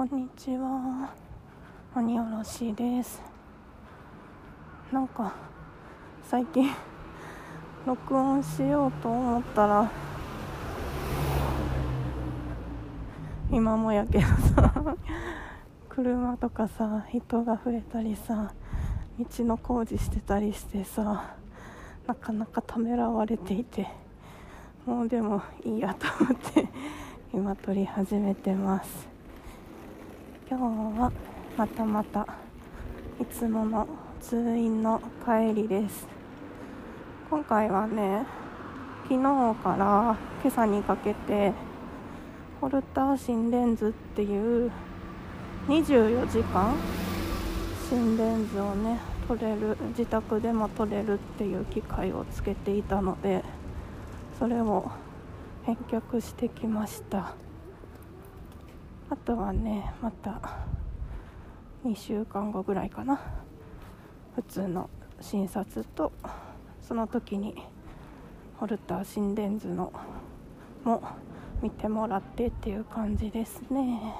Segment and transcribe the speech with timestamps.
[0.00, 1.10] こんにちは。
[1.94, 3.20] 鬼おろしです。
[4.90, 5.34] なんか
[6.22, 6.70] 最近
[7.84, 9.90] 録音しようと思ったら
[13.52, 14.96] 今もやけどさ
[15.90, 18.54] 車とかさ人が増えたりさ
[19.18, 21.34] 道の工事してたりしてさ
[22.06, 23.86] なかなかためらわれていて
[24.86, 26.70] もうでもいいやと思って
[27.34, 29.19] 今撮り始めてます。
[30.50, 30.64] 今日
[31.00, 31.12] は
[31.56, 32.26] またまた
[33.20, 33.86] いつもの
[34.20, 36.08] 通院の帰りです。
[37.30, 38.26] 今回はね
[39.04, 41.52] 昨日から今朝にかけて
[42.60, 44.72] ホルター心電図っていう
[45.68, 46.74] 24時間
[47.88, 53.44] 心電図をね取れる自宅でも取れるっていう機械をつけていたので
[54.36, 54.90] それを
[55.62, 57.49] 返却してきました。
[59.10, 60.40] あとはねまた
[61.84, 63.20] 2週間後ぐらいかな。
[64.36, 64.88] 普通の
[65.20, 66.12] 診察と
[66.80, 67.54] その時に
[68.56, 69.92] ホルター心電図の
[70.84, 71.02] も
[71.60, 74.14] 見てもらってっていう感じですね、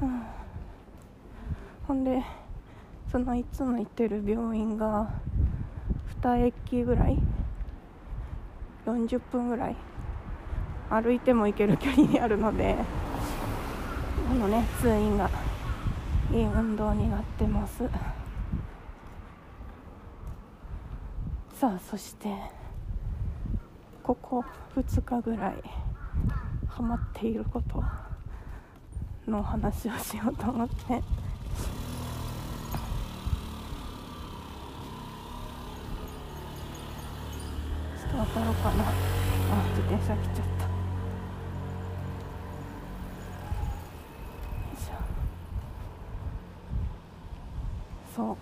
[0.00, 0.22] うん、
[1.88, 2.22] ほんで
[3.10, 5.10] そのいつも行ってる病院が
[6.22, 7.18] 2駅ぐらい
[8.86, 9.76] ？40分ぐらい？
[10.90, 12.76] 歩いても行ける距離にあるので
[14.34, 15.30] のね通院が
[16.32, 17.88] いい運動になってます。
[21.54, 22.34] さあそして
[24.02, 24.44] ここ
[24.76, 25.54] 2日ぐらい
[26.68, 27.82] ハマっていること
[29.28, 31.02] の話をしようと思って。
[38.18, 38.84] 渡ろうかな。
[38.84, 38.92] あ
[39.70, 40.67] 自転車来ちゃった。
[48.18, 48.36] そう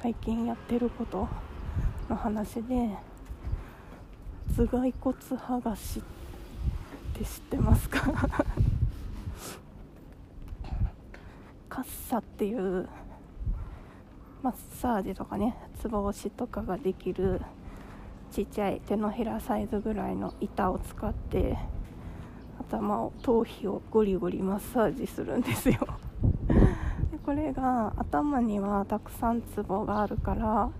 [0.00, 1.28] 最近やってること
[2.08, 2.88] の話で
[4.56, 6.02] 頭蓋骨剥がしっ
[7.18, 8.00] て知ってますか？
[11.68, 12.88] カッサっていう
[14.42, 17.42] マッサージとかねつぼ押しとかができる
[18.30, 21.58] ちっちゃい手のひらサイズぐらいの板を使って
[22.58, 25.86] 頭を頭皮をゴリゴリマッサージするんですよ。
[27.24, 30.70] これが頭にはたくさんツボがあるから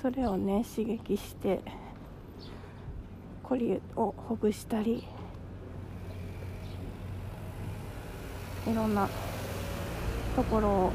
[0.00, 1.60] それをね刺激して
[3.42, 5.06] コリをほぐしたり
[8.66, 9.08] いろんな
[10.34, 10.92] ところを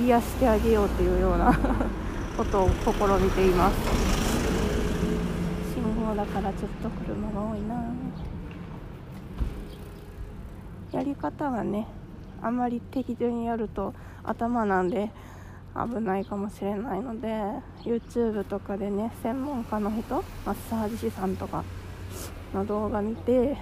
[0.00, 1.52] 癒してあげようというような
[2.36, 2.74] ことを試
[3.22, 3.76] みています。
[5.74, 7.84] 信号だからちょっと車が多いな。
[10.92, 11.86] やり方がね
[12.42, 13.94] あんまり適度にやると
[14.24, 15.10] 頭なんで
[15.74, 17.28] 危ないかもしれないので
[17.84, 21.64] YouTube とかでね専門家の人マッサージ師さんとか
[22.54, 23.56] の動画見て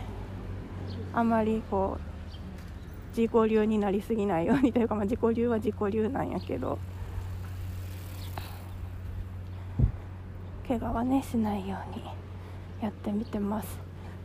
[1.13, 6.79] あまりこう自己流になりすぎないようにというか、まあ、自己流は自己流なんやけど
[10.69, 12.27] 怪我はねしないように。
[12.81, 13.79] やってみてます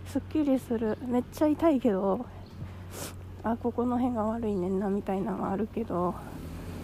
[0.07, 2.25] すっきりするめっちゃ痛いけど
[3.43, 6.13] あここの辺が悪いねんなみたいなのはあるけど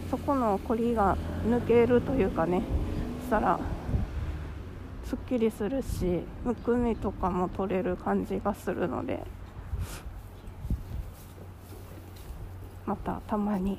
[0.09, 2.63] そこのコリが抜けるというかね
[3.21, 3.59] したら
[5.05, 9.23] すっきりするしむくみとかも取れる感じがするので
[12.85, 13.77] またたまに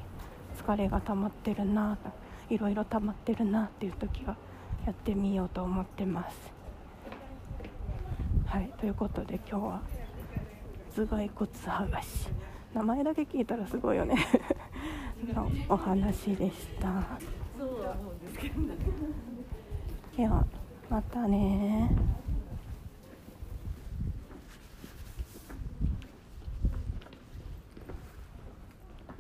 [0.63, 1.99] 疲れが溜まってるな
[2.49, 4.37] いろいろ溜まってるなっていう時は
[4.87, 6.37] やってみようと思ってます。
[8.47, 9.81] はいということで今日は
[10.95, 12.29] 頭蓋骨剥がし
[12.79, 14.15] 名前だけ聞いたらすごいよね。
[15.35, 17.19] の お話でした。
[20.17, 20.45] では
[20.89, 21.91] またね